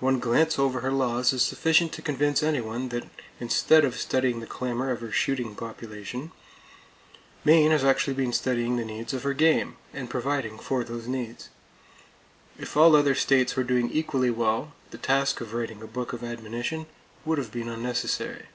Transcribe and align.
One 0.00 0.18
glance 0.20 0.58
over 0.58 0.80
her 0.80 0.92
laws 0.92 1.32
is 1.32 1.40
sufficient 1.42 1.90
to 1.94 2.02
convince 2.02 2.42
anyone 2.42 2.90
that 2.90 3.08
instead 3.40 3.86
of 3.86 3.98
studying 3.98 4.40
the 4.40 4.46
clamor 4.46 4.90
of 4.90 5.00
her 5.00 5.10
shooting 5.10 5.54
population, 5.56 6.30
Maine 7.42 7.70
has 7.70 7.82
actually 7.82 8.12
been 8.12 8.34
studying 8.34 8.76
the 8.76 8.84
needs 8.84 9.14
of 9.14 9.22
her 9.22 9.32
game, 9.32 9.76
and 9.94 10.10
providing 10.10 10.58
for 10.58 10.84
those 10.84 11.08
needs. 11.08 11.48
If 12.58 12.76
all 12.76 12.94
other 12.94 13.14
states 13.14 13.56
were 13.56 13.64
doing 13.64 13.90
equally 13.90 14.28
well, 14.28 14.74
the 14.90 14.98
task 14.98 15.40
of 15.40 15.54
writing 15.54 15.80
a 15.80 15.86
book 15.86 16.12
of 16.12 16.22
admonition 16.22 16.84
would 17.24 17.38
have 17.38 17.50
been 17.50 17.70
unnecessary. 17.70 18.48